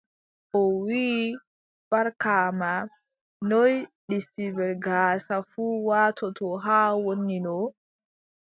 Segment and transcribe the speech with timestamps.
[0.59, 1.21] O wii,
[1.89, 2.71] Barkaama,
[3.49, 3.73] noy
[4.09, 7.55] listibel gaasa fuu waatoto haa wonino?